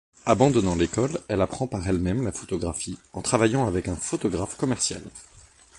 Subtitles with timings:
[0.25, 5.03] Abandonnant l'école, elle apprend par elle-même la photographie en travaillant avec un photographe commercial.